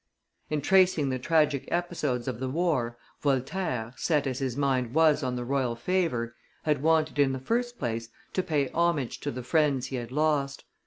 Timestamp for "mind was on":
4.57-5.35